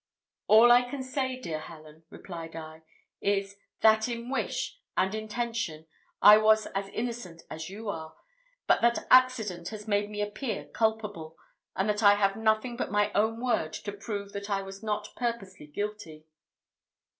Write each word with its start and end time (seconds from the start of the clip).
"All 0.47 0.71
I 0.71 0.81
can 0.89 1.03
say, 1.03 1.39
dear 1.39 1.59
Helen," 1.59 2.05
replied 2.09 2.55
I, 2.55 2.81
"is, 3.21 3.55
that 3.81 4.07
in 4.09 4.31
wish, 4.31 4.79
and 4.97 5.13
intention, 5.13 5.85
I 6.23 6.37
was 6.39 6.65
as 6.73 6.87
innocent 6.87 7.43
as 7.51 7.69
you 7.69 7.87
are; 7.87 8.15
but 8.65 8.81
that 8.81 9.05
accident 9.11 9.67
has 9.69 9.87
made 9.87 10.09
me 10.09 10.19
appear 10.23 10.65
culpable, 10.65 11.37
and 11.75 11.87
that 11.87 12.01
I 12.01 12.15
have 12.15 12.35
nothing 12.35 12.75
but 12.77 12.89
my 12.89 13.11
own 13.13 13.39
word 13.39 13.73
to 13.73 13.91
prove 13.93 14.33
that 14.33 14.49
I 14.49 14.63
was 14.63 14.81
not 14.81 15.09
purposely 15.15 15.67
guilty." 15.67 16.25